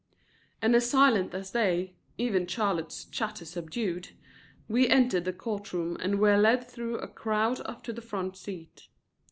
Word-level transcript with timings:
And 0.63 0.75
as 0.75 0.89
silent 0.89 1.35
as 1.35 1.51
they, 1.51 1.93
even 2.17 2.47
Charlotte's 2.47 3.05
chatter 3.05 3.45
subdued, 3.45 4.13
we 4.67 4.87
entered 4.87 5.25
the 5.25 5.31
court 5.31 5.73
room 5.73 5.95
and 5.99 6.17
were 6.19 6.37
led 6.37 6.67
through 6.67 6.97
a 6.97 7.07
crowd 7.07 7.59
up 7.65 7.83
to 7.83 7.93
the 7.93 8.01
front 8.01 8.35
seat. 8.35 8.87